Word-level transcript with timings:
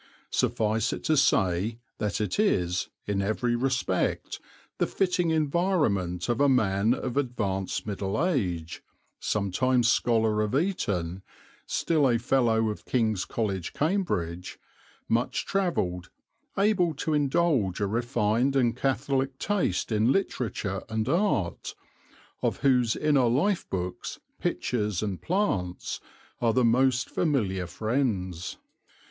Suffice 0.31 0.93
it 0.93 1.03
to 1.03 1.15
say 1.15 1.77
that 1.99 2.19
it 2.19 2.39
is, 2.39 2.89
in 3.05 3.21
every 3.21 3.55
respect, 3.55 4.39
the 4.79 4.87
fitting 4.87 5.29
environment 5.29 6.27
of 6.27 6.41
a 6.41 6.49
man 6.49 6.95
of 6.95 7.17
advanced 7.17 7.85
middle 7.85 8.25
age, 8.25 8.81
sometime 9.19 9.83
scholar 9.83 10.41
of 10.41 10.55
Eton, 10.55 11.21
still 11.67 12.09
a 12.09 12.17
Fellow 12.17 12.69
of 12.69 12.83
King's 12.87 13.25
College, 13.25 13.73
Cambridge, 13.73 14.57
much 15.07 15.45
travelled, 15.45 16.09
able 16.57 16.95
to 16.95 17.13
indulge 17.13 17.79
a 17.79 17.85
refined 17.85 18.55
and 18.55 18.75
catholic 18.75 19.37
taste 19.37 19.91
in 19.91 20.11
literature 20.11 20.81
and 20.89 21.07
art, 21.07 21.75
of 22.41 22.57
whose 22.61 22.95
inner 22.95 23.27
life 23.29 23.69
books, 23.69 24.19
pictures 24.39 25.03
and 25.03 25.21
plants 25.21 25.99
are 26.41 26.53
the 26.53 26.65
most 26.65 27.07
familiar 27.07 27.67
friends. 27.67 28.57